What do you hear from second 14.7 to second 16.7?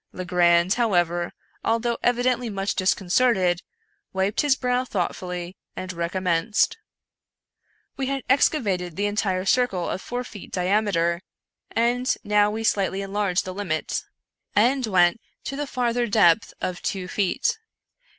went to the farther depth